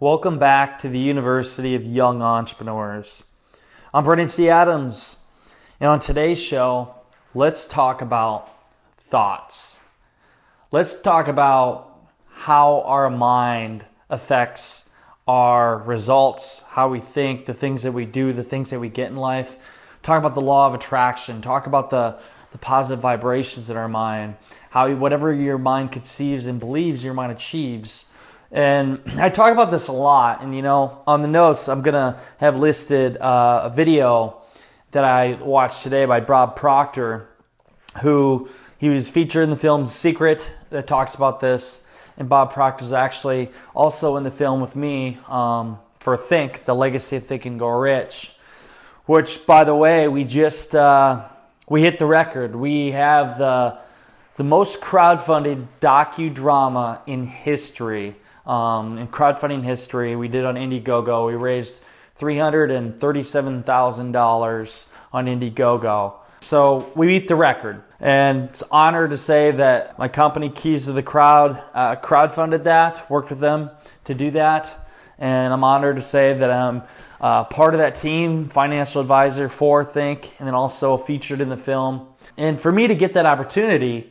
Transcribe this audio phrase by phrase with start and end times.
[0.00, 3.24] Welcome back to the University of Young Entrepreneurs.
[3.92, 4.48] I'm Brandon T.
[4.48, 5.18] Adams,
[5.78, 6.94] and on today's show,
[7.34, 8.48] let's talk about
[9.10, 9.78] thoughts.
[10.72, 12.00] Let's talk about
[12.30, 14.88] how our mind affects
[15.28, 19.10] our results, how we think, the things that we do, the things that we get
[19.10, 19.58] in life.
[20.00, 21.42] Talk about the law of attraction.
[21.42, 22.16] Talk about the,
[22.52, 24.36] the positive vibrations in our mind,
[24.70, 28.09] how whatever your mind conceives and believes, your mind achieves
[28.52, 30.42] and I talk about this a lot.
[30.42, 34.42] And, you know, on the notes, I'm going to have listed uh, a video
[34.90, 37.28] that I watched today by Bob Proctor,
[38.02, 41.84] who he was featured in the film Secret that talks about this.
[42.16, 46.74] And Bob Proctor is actually also in the film with me um, for Think, The
[46.74, 48.32] Legacy of Think and Grow Rich,
[49.06, 51.28] which, by the way, we just, uh,
[51.68, 52.56] we hit the record.
[52.56, 53.78] We have the,
[54.34, 60.14] the most crowdfunded docudrama in history um, in crowdfunding history.
[60.16, 61.26] We did on Indiegogo.
[61.26, 61.80] We raised
[62.18, 66.14] $337,000 on Indiegogo.
[66.40, 67.82] So we beat the record.
[68.00, 73.10] And it's honor to say that my company, Keys to the Crowd, uh, crowdfunded that,
[73.10, 73.70] worked with them
[74.06, 74.88] to do that.
[75.18, 76.82] And I'm honored to say that I'm
[77.20, 81.56] uh, part of that team, financial advisor for Think, and then also featured in the
[81.56, 82.06] film.
[82.38, 84.10] And for me to get that opportunity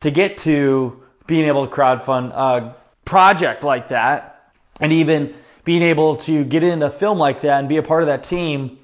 [0.00, 2.72] to get to being able to crowdfund, uh,
[3.10, 7.68] project like that and even being able to get into a film like that and
[7.68, 8.78] be a part of that team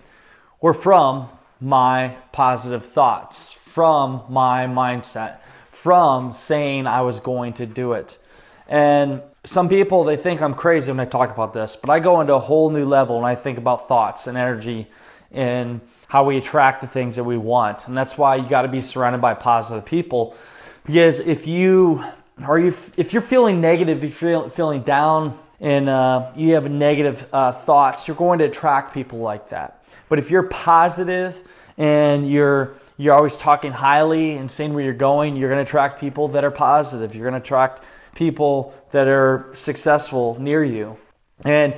[0.61, 1.29] were from
[1.61, 5.39] my positive thoughts, from my mindset,
[5.71, 8.19] from saying I was going to do it.
[8.67, 12.21] And some people they think I'm crazy when I talk about this, but I go
[12.21, 14.89] into a whole new level when I think about thoughts and energy
[15.31, 17.87] and how we attract the things that we want.
[17.87, 20.37] And that's why you got to be surrounded by positive people
[20.85, 22.05] because if you
[22.43, 27.29] are you if you're feeling negative, if you're feeling down, and uh, you have negative
[27.33, 29.89] uh, thoughts, you're going to attract people like that.
[30.09, 31.37] But if you're positive
[31.79, 36.01] and you're you're always talking highly and saying where you're going, you're going to attract
[36.01, 37.15] people that are positive.
[37.15, 37.83] You're going to attract
[38.15, 40.97] people that are successful near you.
[41.45, 41.75] And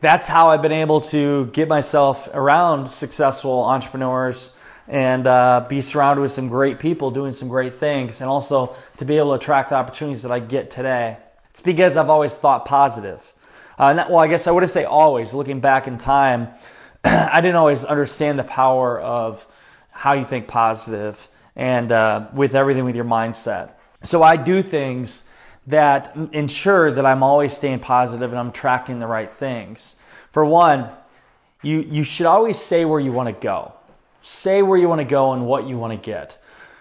[0.00, 4.56] that's how I've been able to get myself around successful entrepreneurs
[4.92, 9.06] and uh, be surrounded with some great people doing some great things, and also to
[9.06, 11.16] be able to attract the opportunities that I get today.
[11.48, 13.34] It's because I've always thought positive.
[13.78, 15.32] Uh, not, well, I guess I wouldn't say always.
[15.32, 16.48] Looking back in time,
[17.04, 19.46] I didn't always understand the power of
[19.92, 21.26] how you think positive
[21.56, 23.70] and uh, with everything with your mindset.
[24.04, 25.24] So I do things
[25.68, 29.96] that ensure that I'm always staying positive and I'm attracting the right things.
[30.32, 30.90] For one,
[31.62, 33.72] you, you should always say where you want to go.
[34.22, 36.38] Say where you want to go and what you want to get.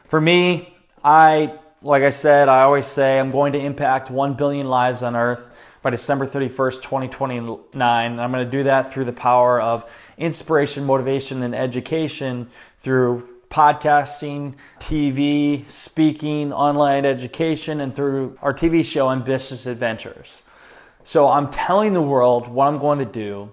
[0.07, 4.67] For me, I, like I said, I always say I'm going to impact 1 billion
[4.67, 5.49] lives on earth
[5.81, 8.11] by December 31st, 2029.
[8.11, 12.49] And I'm going to do that through the power of inspiration, motivation, and education
[12.79, 20.43] through podcasting, TV, speaking, online education, and through our TV show, Ambitious Adventures.
[21.03, 23.49] So I'm telling the world what I'm going to do.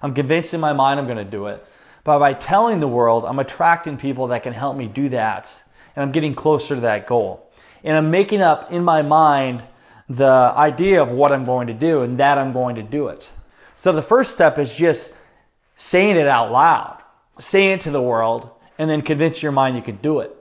[0.00, 1.66] I'm convincing my mind I'm going to do it.
[2.08, 5.52] But by telling the world, I'm attracting people that can help me do that.
[5.94, 7.52] And I'm getting closer to that goal.
[7.84, 9.62] And I'm making up in my mind
[10.08, 13.30] the idea of what I'm going to do and that I'm going to do it.
[13.76, 15.14] So the first step is just
[15.76, 17.02] saying it out loud,
[17.38, 20.34] saying it to the world, and then convince your mind you can do it.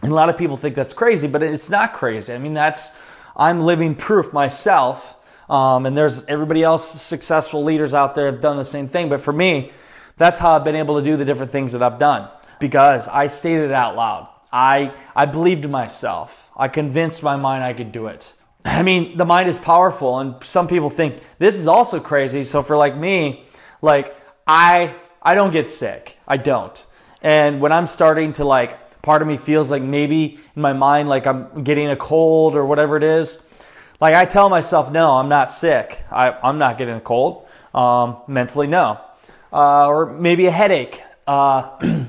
[0.00, 2.32] And a lot of people think that's crazy, but it's not crazy.
[2.32, 2.92] I mean, that's,
[3.36, 5.18] I'm living proof myself.
[5.50, 9.10] Um, and there's everybody else, successful leaders out there have done the same thing.
[9.10, 9.72] But for me,
[10.20, 12.28] that's how I've been able to do the different things that I've done
[12.58, 14.28] because I stated it out loud.
[14.52, 16.50] I, I believed myself.
[16.54, 18.30] I convinced my mind I could do it.
[18.66, 22.44] I mean, the mind is powerful, and some people think this is also crazy.
[22.44, 23.46] So for like me,
[23.80, 24.14] like
[24.46, 26.18] I I don't get sick.
[26.28, 26.84] I don't.
[27.22, 31.08] And when I'm starting to like, part of me feels like maybe in my mind
[31.08, 33.46] like I'm getting a cold or whatever it is.
[34.00, 36.02] Like I tell myself, no, I'm not sick.
[36.10, 37.48] I, I'm not getting a cold.
[37.72, 39.00] Um, mentally, no
[39.52, 41.02] uh, or maybe a headache.
[41.26, 42.06] Uh,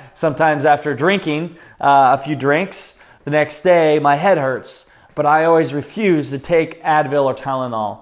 [0.14, 5.44] sometimes after drinking uh, a few drinks, the next day my head hurts, but I
[5.44, 8.00] always refuse to take Advil or Tylenol.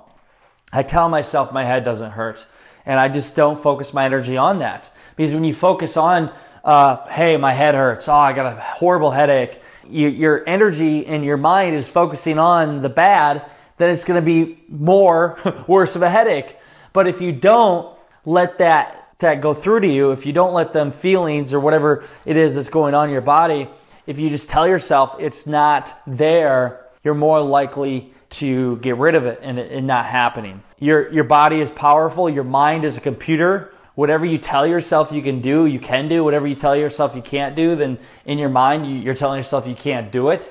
[0.73, 2.47] I tell myself my head doesn't hurt.
[2.87, 4.91] And I just don't focus my energy on that.
[5.17, 6.33] Because when you focus on,
[6.65, 11.25] uh, hey, my head hurts, oh, I got a horrible headache, you, your energy and
[11.25, 13.45] your mind is focusing on the bad,
[13.77, 16.57] then it's going to be more worse of a headache.
[16.93, 20.73] But if you don't let that that go through to you, if you don't let
[20.73, 23.69] them feelings or whatever it is that's going on in your body,
[24.07, 29.27] if you just tell yourself it's not there, you're more likely to get rid of
[29.27, 30.63] it and it not happening.
[30.79, 33.73] Your your body is powerful, your mind is a computer.
[33.95, 36.25] Whatever you tell yourself you can do, you can do.
[36.25, 39.75] Whatever you tell yourself you can't do, then in your mind you're telling yourself you
[39.75, 40.51] can't do it.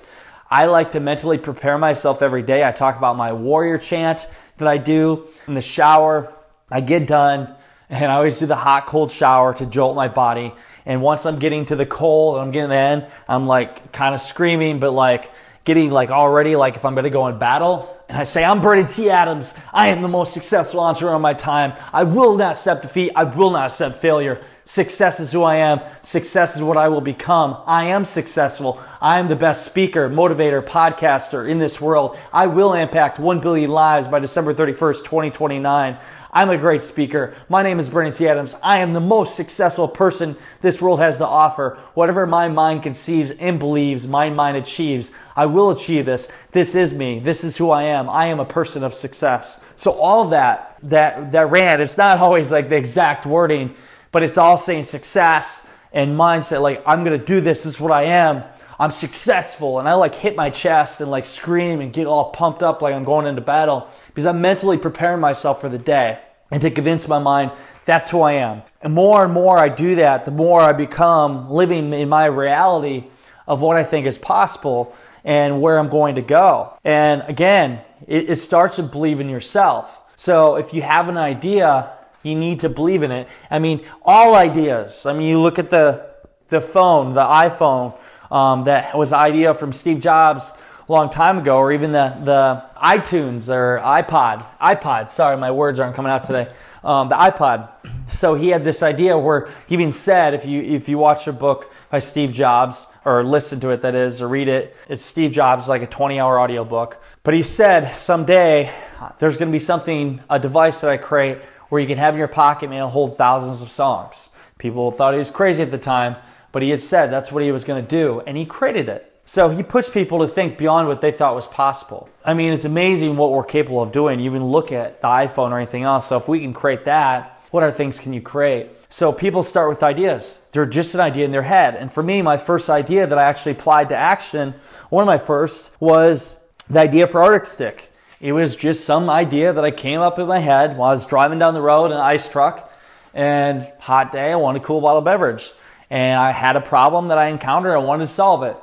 [0.51, 2.67] I like to mentally prepare myself every day.
[2.67, 4.27] I talk about my warrior chant
[4.57, 6.33] that I do in the shower.
[6.69, 7.55] I get done
[7.89, 10.53] and I always do the hot cold shower to jolt my body.
[10.85, 14.15] And once I'm getting to the cold and I'm getting the end, I'm like kind
[14.15, 15.31] of screaming, but like
[15.63, 17.95] getting like already like if I'm to go in battle.
[18.07, 19.09] And I say, I'm Brandon T.
[19.11, 19.53] Adams.
[19.71, 21.73] I am the most successful entrepreneur of my time.
[21.93, 23.11] I will not accept defeat.
[23.15, 24.43] I will not accept failure.
[24.65, 25.79] Success is who I am.
[26.01, 27.57] Success is what I will become.
[27.65, 28.81] I am successful.
[29.01, 32.17] I am the best speaker, motivator, podcaster in this world.
[32.33, 35.97] I will impact 1 billion lives by December 31st, 2029.
[36.31, 37.33] I'm a great speaker.
[37.49, 38.27] My name is Brandon T.
[38.27, 38.55] Adams.
[38.61, 41.79] I am the most successful person this world has to offer.
[41.95, 45.11] Whatever my mind conceives and believes, my mind achieves.
[45.35, 46.29] I will achieve this.
[46.51, 47.17] This is me.
[47.19, 48.09] This is who I am.
[48.09, 49.63] I am a person of success.
[49.75, 53.73] So all that, that, that rant, it's not always like the exact wording,
[54.11, 56.61] but it's all saying success and mindset.
[56.61, 57.63] Like, I'm going to do this.
[57.63, 58.43] This is what I am.
[58.79, 59.79] I'm successful.
[59.79, 62.95] And I like hit my chest and like scream and get all pumped up like
[62.95, 67.07] I'm going into battle because I'm mentally preparing myself for the day and to convince
[67.07, 67.51] my mind
[67.85, 68.61] that's who I am.
[68.81, 73.05] And more and more I do that, the more I become living in my reality
[73.47, 74.95] of what I think is possible
[75.25, 76.77] and where I'm going to go.
[76.85, 79.99] And again, it, it starts with believing yourself.
[80.15, 81.91] So if you have an idea,
[82.23, 83.27] you need to believe in it.
[83.51, 85.05] I mean, all ideas.
[85.05, 86.07] I mean, you look at the
[86.49, 87.95] the phone, the iPhone
[88.31, 90.53] um, that was an idea from Steve Jobs
[90.87, 95.79] a long time ago, or even the, the iTunes or iPod, iPod, sorry, my words
[95.79, 96.51] aren't coming out today,
[96.83, 97.69] um, the iPod.
[98.07, 101.33] So he had this idea where he even said, if you, if you watch a
[101.33, 105.31] book by Steve Jobs, or listen to it, that is, or read it, it's Steve
[105.31, 107.01] Jobs, like a 20 hour audio book.
[107.23, 108.71] But he said, someday
[109.19, 111.37] there's going to be something, a device that I create
[111.69, 114.29] where you can have in your pocket and it'll hold thousands of songs.
[114.57, 116.15] People thought he was crazy at the time,
[116.51, 119.05] but he had said that's what he was going to do, and he created it.
[119.25, 122.09] So he puts people to think beyond what they thought was possible.
[122.25, 124.19] I mean, it's amazing what we're capable of doing.
[124.19, 126.07] You even look at the iPhone or anything else.
[126.07, 128.71] So if we can create that, what other things can you create?
[128.89, 130.41] So people start with ideas.
[130.51, 131.75] They're just an idea in their head.
[131.75, 134.55] And for me, my first idea that I actually applied to action,
[134.89, 136.37] one of my first was
[136.67, 137.91] the idea for Arctic Stick.
[138.19, 141.05] It was just some idea that I came up in my head while I was
[141.05, 142.69] driving down the road in an ice truck
[143.13, 145.51] and hot day, I wanted a cool bottle of beverage
[145.89, 147.73] and I had a problem that I encountered.
[147.73, 148.55] I wanted to solve it.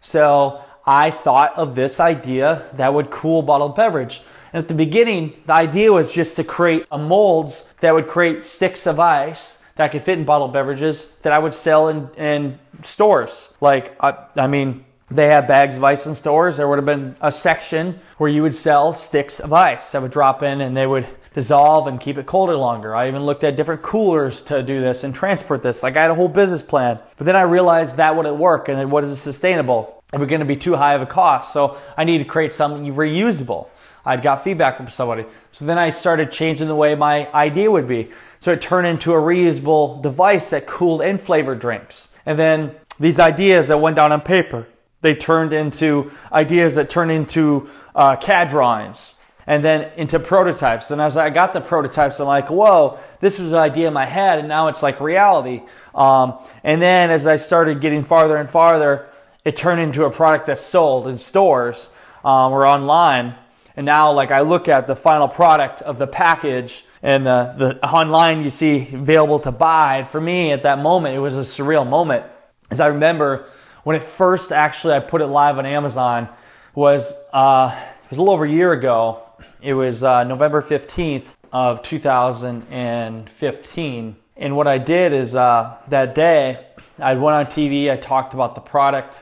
[0.00, 4.22] So I thought of this idea that would cool bottled beverage.
[4.52, 8.44] And at the beginning, the idea was just to create a molds that would create
[8.44, 12.58] sticks of ice that could fit in bottled beverages that I would sell in, in
[12.82, 13.54] stores.
[13.60, 16.56] Like, I, I mean, they have bags of ice in stores.
[16.56, 20.10] There would have been a section where you would sell sticks of ice that would
[20.10, 21.06] drop in and they would
[21.38, 22.96] dissolve and keep it colder longer.
[22.96, 25.84] I even looked at different coolers to do this and transport this.
[25.84, 26.98] Like I had a whole business plan.
[27.16, 30.02] But then I realized that wouldn't work and what is sustainable?
[30.12, 31.52] It was going to be too high of a cost.
[31.52, 33.68] So I needed to create something reusable.
[34.04, 35.26] I'd got feedback from somebody.
[35.52, 38.10] So then I started changing the way my idea would be.
[38.40, 42.16] So it turned into a reusable device that cooled and flavored drinks.
[42.26, 44.66] And then these ideas that went down on paper,
[45.02, 49.17] they turned into ideas that turned into uh, CAD drawings
[49.48, 50.90] and then into prototypes.
[50.90, 54.04] And as I got the prototypes, I'm like, whoa, this was an idea in my
[54.04, 55.62] head, and now it's like reality.
[55.94, 59.08] Um, and then as I started getting farther and farther,
[59.46, 61.90] it turned into a product that's sold in stores
[62.26, 63.36] um, or online.
[63.74, 67.86] And now, like, I look at the final product of the package and the, the
[67.90, 69.96] online you see available to buy.
[69.96, 72.26] And for me, at that moment, it was a surreal moment.
[72.70, 73.46] As I remember
[73.84, 76.28] when it first actually I put it live on Amazon
[76.74, 79.22] was uh, it was a little over a year ago
[79.60, 84.16] it was uh, November 15th of 2015.
[84.36, 86.64] And what I did is uh, that day,
[86.98, 89.16] I went on TV, I talked about the product.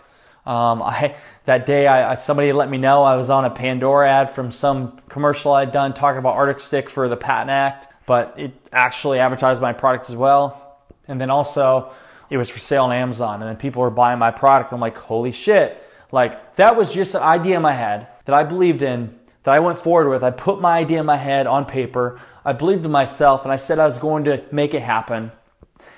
[0.45, 1.14] Um, I,
[1.47, 5.00] that day, I, somebody let me know I was on a Pandora ad from some
[5.09, 9.62] commercial I'd done talking about Arctic Stick for the Patent Act, but it actually advertised
[9.62, 10.81] my product as well.
[11.09, 11.93] And then also,
[12.31, 14.73] it was for sale on Amazon, and then people were buying my product.
[14.73, 15.83] I'm like, holy shit.
[16.11, 19.60] Like, that was just an idea in my head that I believed in that I
[19.60, 20.24] went forward with.
[20.24, 22.20] I put my idea in my head on paper.
[22.44, 25.30] I believed in myself and I said I was going to make it happen.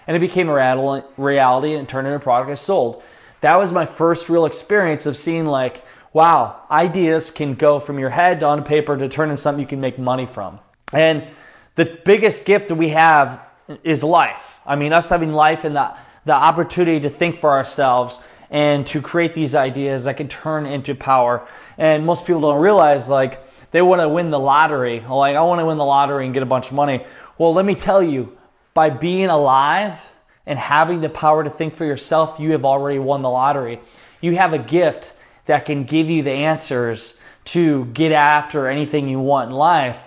[0.06, 3.02] And it became a reality and turned into a product I sold.
[3.40, 8.10] That was my first real experience of seeing like, wow, ideas can go from your
[8.10, 10.60] head on paper to turn into something you can make money from.
[10.92, 11.26] And
[11.74, 13.42] the biggest gift that we have
[13.82, 14.60] is life.
[14.66, 15.94] I mean, us having life and the,
[16.26, 20.94] the opportunity to think for ourselves and to create these ideas that can turn into
[20.94, 21.46] power.
[21.76, 25.00] And most people don't realize like they want to win the lottery.
[25.00, 27.04] Like I want to win the lottery and get a bunch of money.
[27.36, 28.36] Well, let me tell you,
[28.74, 30.00] by being alive
[30.46, 33.80] and having the power to think for yourself, you have already won the lottery.
[34.20, 35.12] You have a gift
[35.46, 40.00] that can give you the answers to get after anything you want in life.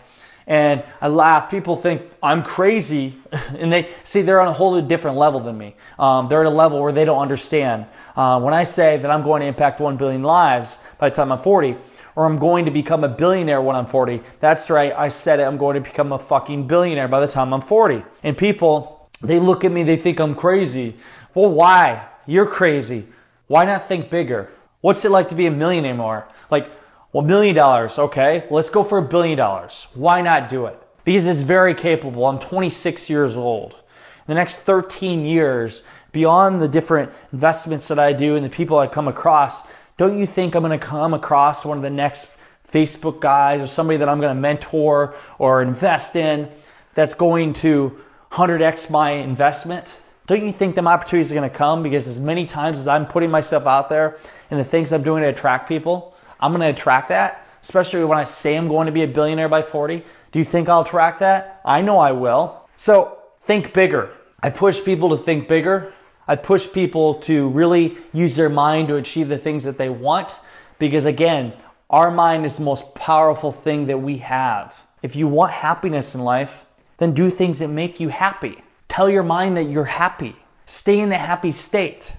[0.47, 1.49] And I laugh.
[1.49, 5.75] People think I'm crazy, and they see they're on a whole different level than me.
[5.99, 7.85] Um, they're at a level where they don't understand.
[8.15, 11.31] Uh, when I say that I'm going to impact 1 billion lives by the time
[11.31, 11.77] I'm 40,
[12.15, 15.43] or I'm going to become a billionaire when I'm 40, that's right, I said it,
[15.43, 18.03] I'm going to become a fucking billionaire by the time I'm 40.
[18.23, 20.97] And people, they look at me, they think I'm crazy.
[21.33, 22.07] Well, why?
[22.25, 23.07] You're crazy.
[23.47, 24.49] Why not think bigger?
[24.81, 26.27] What's it like to be a millionaire more?
[26.49, 26.69] Like,
[27.13, 29.87] well, million dollars, okay, let's go for a billion dollars.
[29.93, 30.81] Why not do it?
[31.03, 32.25] Because it's very capable.
[32.25, 33.73] I'm 26 years old.
[33.73, 38.77] In the next 13 years, beyond the different investments that I do and the people
[38.77, 42.29] I come across, don't you think I'm going to come across one of the next
[42.71, 46.49] Facebook guys or somebody that I'm going to mentor or invest in
[46.93, 47.99] that's going to
[48.31, 49.91] 100x my investment?
[50.27, 51.83] Don't you think them opportunities are going to come?
[51.83, 54.17] Because as many times as I'm putting myself out there
[54.49, 56.10] and the things I'm doing to attract people,
[56.41, 59.49] I'm going to attract that, especially when I say I'm going to be a billionaire
[59.49, 60.03] by 40.
[60.31, 61.61] Do you think I'll attract that?
[61.63, 62.67] I know I will.
[62.75, 64.11] So think bigger.
[64.41, 65.93] I push people to think bigger.
[66.27, 70.39] I push people to really use their mind to achieve the things that they want
[70.79, 71.53] because, again,
[71.89, 74.81] our mind is the most powerful thing that we have.
[75.03, 76.65] If you want happiness in life,
[76.97, 78.63] then do things that make you happy.
[78.87, 80.35] Tell your mind that you're happy.
[80.65, 82.15] Stay in the happy state.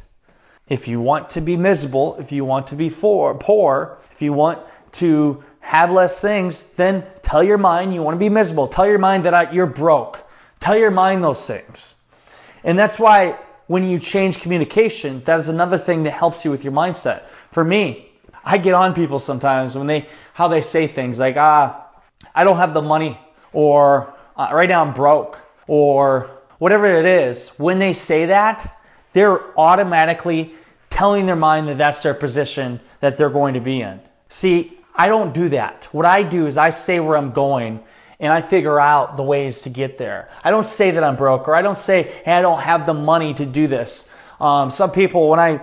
[0.69, 4.61] If you want to be miserable, if you want to be poor, if you want
[4.93, 8.69] to have less things, then tell your mind you want to be miserable.
[8.69, 10.25] Tell your mind that you're broke.
[10.61, 11.97] Tell your mind those things.
[12.63, 13.37] And that's why
[13.67, 17.25] when you change communication, that is another thing that helps you with your mindset.
[17.51, 18.13] For me,
[18.45, 21.89] I get on people sometimes when they how they say things like ah
[22.37, 23.19] I don't have the money
[23.53, 27.49] or uh, right now I'm broke or whatever it is.
[27.59, 28.73] When they say that,
[29.15, 30.55] they're automatically
[30.91, 34.01] telling their mind that that's their position that they're going to be in.
[34.33, 35.89] See, I don't do that.
[35.93, 37.85] What I do is I say where I'm going
[38.19, 40.31] and I figure out the ways to get there.
[40.43, 42.95] I don't say that I'm broke or I don't say, hey, I don't have the
[42.95, 44.09] money to do this.
[44.41, 45.61] Um, some people, when I,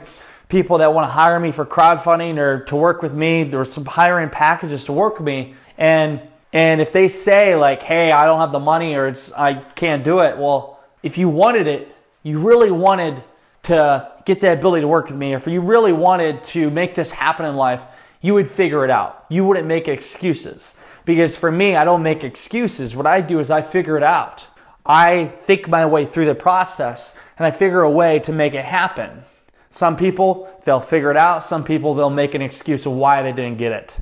[0.49, 3.85] people that want to hire me for crowdfunding or to work with me, there's some
[3.85, 5.55] hiring packages to work with me.
[5.79, 6.21] And,
[6.53, 10.03] and if they say like, hey, I don't have the money or it's, I can't
[10.03, 10.37] do it.
[10.37, 11.87] Well, if you wanted it,
[12.21, 13.23] you really wanted
[13.63, 16.93] to get the ability to work with me, or if you really wanted to make
[16.93, 17.83] this happen in life,
[18.21, 19.25] you would figure it out.
[19.29, 20.75] You wouldn't make excuses.
[21.05, 22.95] Because for me, I don't make excuses.
[22.95, 24.47] What I do is I figure it out.
[24.85, 28.65] I think my way through the process and I figure a way to make it
[28.65, 29.23] happen.
[29.71, 31.43] Some people, they'll figure it out.
[31.43, 33.97] Some people, they'll make an excuse of why they didn't get it.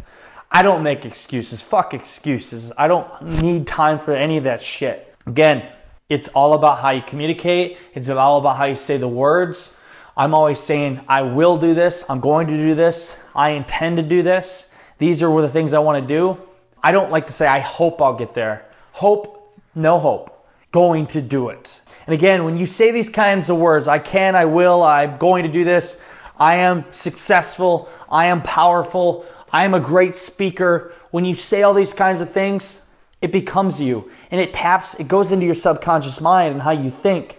[0.49, 1.61] I don't make excuses.
[1.61, 2.71] Fuck excuses.
[2.77, 5.13] I don't need time for any of that shit.
[5.25, 5.69] Again,
[6.09, 7.77] it's all about how you communicate.
[7.93, 9.77] It's all about how you say the words.
[10.17, 12.03] I'm always saying, I will do this.
[12.09, 13.17] I'm going to do this.
[13.35, 14.71] I intend to do this.
[14.97, 16.41] These are the things I want to do.
[16.81, 18.65] I don't like to say, I hope I'll get there.
[18.93, 20.47] Hope, no hope.
[20.71, 21.81] Going to do it.
[22.07, 25.43] And again, when you say these kinds of words, I can, I will, I'm going
[25.43, 26.01] to do this,
[26.39, 30.93] I am successful, I am powerful, I am a great speaker.
[31.11, 32.85] When you say all these kinds of things,
[33.21, 36.89] it becomes you and it taps, it goes into your subconscious mind and how you
[36.89, 37.36] think.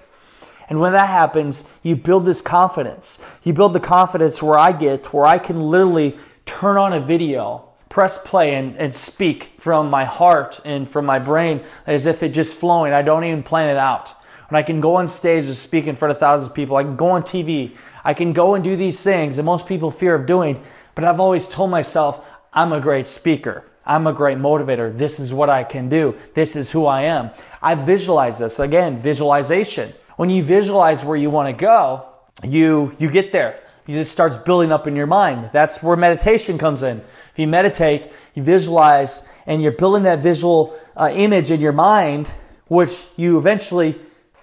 [0.68, 3.18] And when that happens, you build this confidence.
[3.42, 7.68] You build the confidence where I get, where I can literally turn on a video,
[7.88, 12.30] press play, and, and speak from my heart and from my brain as if it
[12.30, 12.92] just flowing.
[12.92, 14.14] I don't even plan it out.
[14.50, 16.82] When I can go on stage and speak in front of thousands of people, I
[16.82, 20.14] can go on TV, I can go and do these things that most people fear
[20.14, 20.62] of doing.
[20.94, 23.64] But I've always told myself, I'm a great speaker.
[23.84, 24.96] I'm a great motivator.
[24.96, 26.14] This is what I can do.
[26.34, 27.30] This is who I am.
[27.62, 28.58] I visualize this.
[28.58, 29.92] Again, visualization.
[30.18, 32.04] When you visualize where you want to go,
[32.42, 33.60] you you get there.
[33.86, 35.50] You just starts building up in your mind.
[35.52, 36.98] That's where meditation comes in.
[36.98, 42.28] If you meditate, you visualize, and you're building that visual uh, image in your mind,
[42.66, 43.96] which you eventually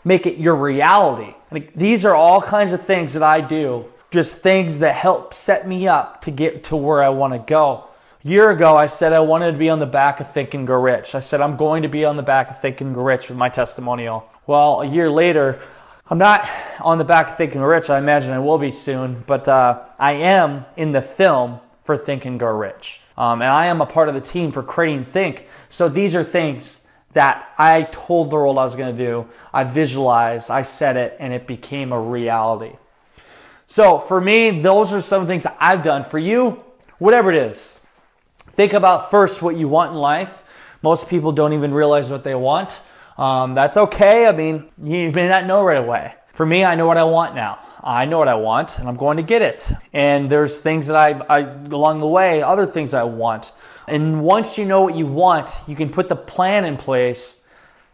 [0.05, 1.35] make it your reality.
[1.51, 5.67] And these are all kinds of things that I do, just things that help set
[5.67, 7.83] me up to get to where I want to go
[8.31, 10.81] year ago, I said I wanted to be on the back of Think and Grow
[10.81, 11.13] Rich.
[11.13, 13.37] I said I'm going to be on the back of Think and Grow Rich with
[13.37, 14.27] my testimonial.
[14.47, 15.61] Well, a year later,
[16.07, 17.91] I'm not on the back of Think and Grow Rich.
[17.91, 22.25] I imagine I will be soon, but uh, I am in the film for Think
[22.25, 22.99] and Grow Rich.
[23.15, 25.45] Um, and I am a part of the team for creating Think.
[25.69, 29.27] So these are things that I told the world I was going to do.
[29.53, 32.73] I visualized, I said it, and it became a reality.
[33.67, 36.03] So for me, those are some things I've done.
[36.03, 36.63] For you,
[36.97, 37.79] whatever it is,
[38.55, 40.41] think about first what you want in life.
[40.81, 42.81] Most people don't even realize what they want.
[43.17, 44.27] Um, that's okay.
[44.27, 46.13] I mean, you may not know right away.
[46.33, 47.59] For me, I know what I want now.
[47.83, 49.71] I know what I want and I'm going to get it.
[49.93, 53.51] And there's things that I, I along the way, other things I want.
[53.87, 57.45] And once you know what you want, you can put the plan in place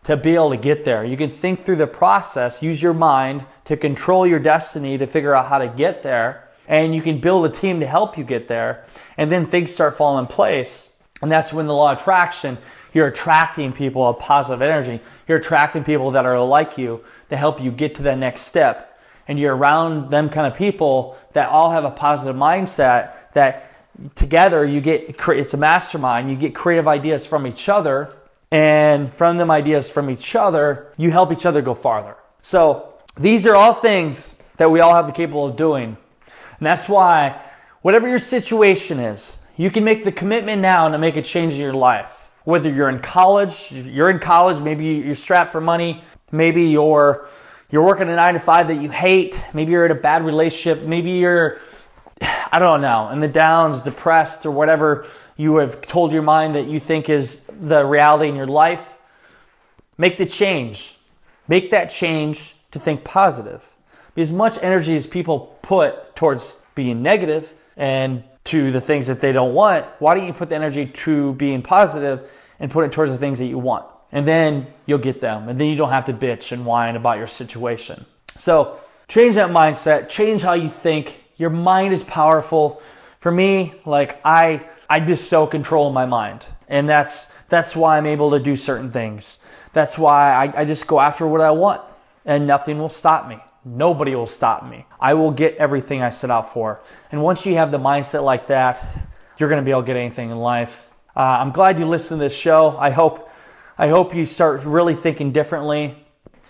[0.04, 1.04] to be able to get there.
[1.04, 5.36] You can think through the process, use your mind to control your destiny to figure
[5.36, 6.48] out how to get there.
[6.68, 8.86] And you can build a team to help you get there.
[9.18, 10.96] And then things start falling in place.
[11.22, 12.58] And that's when the law of attraction,
[12.94, 15.02] you're attracting people of positive energy.
[15.28, 19.00] You're attracting people that are like you to help you get to that next step.
[19.28, 23.72] And you're around them kind of people that all have a positive mindset that
[24.16, 26.30] together you get, it's a mastermind.
[26.30, 28.14] You get creative ideas from each other.
[28.52, 32.18] And from them ideas from each other, you help each other go farther.
[32.42, 35.96] So these are all things that we all have the capable of doing.
[36.62, 37.42] And that's why,
[37.82, 41.60] whatever your situation is, you can make the commitment now to make a change in
[41.60, 42.30] your life.
[42.44, 47.28] Whether you're in college, you're in college, maybe you're strapped for money, maybe you're
[47.72, 50.86] you're working a nine to five that you hate, maybe you're in a bad relationship,
[50.86, 51.60] maybe you're
[52.22, 56.68] I don't know, in the downs, depressed, or whatever you have told your mind that
[56.68, 58.88] you think is the reality in your life.
[59.98, 61.00] Make the change.
[61.48, 63.71] Make that change to think positive.
[64.18, 69.32] As much energy as people put towards being negative and to the things that they
[69.32, 73.12] don't want, why don't you put the energy to being positive and put it towards
[73.12, 73.86] the things that you want?
[74.12, 75.48] And then you'll get them.
[75.48, 78.06] And then you don't have to bitch and whine about your situation.
[78.38, 81.24] So change that mindset, change how you think.
[81.38, 82.82] Your mind is powerful.
[83.20, 86.46] For me, like I I just so control my mind.
[86.68, 89.40] And that's that's why I'm able to do certain things.
[89.74, 91.82] That's why I, I just go after what I want
[92.26, 93.40] and nothing will stop me.
[93.64, 94.86] Nobody will stop me.
[95.00, 96.82] I will get everything I set out for.
[97.12, 98.84] And once you have the mindset like that,
[99.38, 100.88] you're going to be able to get anything in life.
[101.16, 102.76] Uh, I'm glad you listened to this show.
[102.78, 103.30] I hope,
[103.78, 105.96] I hope you start really thinking differently.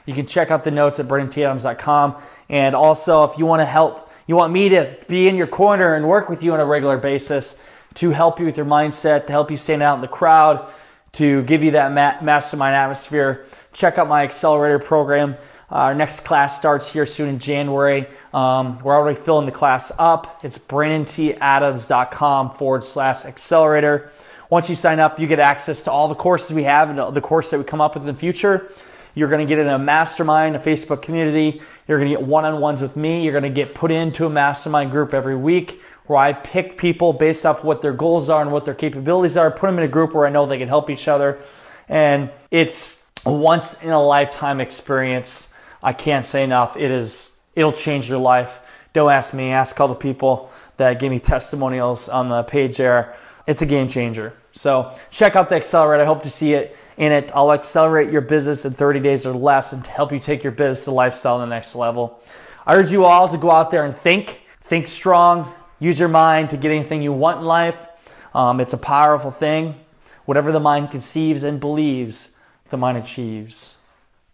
[0.06, 2.15] You can check out the notes at BrandonTAdams.com.
[2.50, 5.95] And also, if you want to help, you want me to be in your corner
[5.95, 7.62] and work with you on a regular basis
[7.95, 10.71] to help you with your mindset, to help you stand out in the crowd,
[11.13, 11.91] to give you that
[12.24, 15.36] mastermind atmosphere, check out my accelerator program.
[15.69, 18.08] Our next class starts here soon in January.
[18.34, 20.41] Um, we're already filling the class up.
[20.43, 24.12] It's brandontadams.com forward slash accelerator.
[24.50, 27.21] Once you sign up, you get access to all the courses we have and the
[27.21, 28.69] course that we come up with in the future.
[29.15, 31.62] You're going to get in a mastermind, a Facebook community.
[31.88, 33.24] You're going to get one on ones with me.
[33.24, 37.14] You're going to get put into a mastermind group every week where I pick people
[37.14, 39.88] based off what their goals are and what their capabilities are, put them in a
[39.88, 41.40] group where I know they can help each other.
[41.88, 45.50] And it's a once in a lifetime experience
[45.84, 46.78] I can't say enough.
[46.78, 48.62] It is, it'll change your life.
[48.94, 53.16] Don't ask me, ask all the people that give me testimonials on the page there.
[53.48, 54.34] It's a game changer.
[54.54, 56.02] So check out the Accelerate.
[56.02, 57.32] I hope to see it in it.
[57.34, 60.86] I'll accelerate your business in 30 days or less and help you take your business
[60.86, 62.22] to lifestyle to the next level.
[62.66, 66.52] I urge you all to go out there and think, think strong, use your mind
[66.52, 67.89] to get anything you want in life.
[68.34, 69.76] Um, it's a powerful thing.
[70.24, 72.36] Whatever the mind conceives and believes,
[72.70, 73.78] the mind achieves.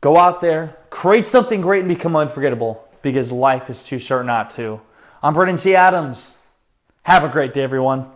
[0.02, 4.52] Go out there, create something great, and become unforgettable because life is too short not
[4.52, 4.80] to.
[5.24, 5.76] I'm Brandon T.
[5.76, 6.38] Adams.
[7.04, 8.12] Have a great day, everyone.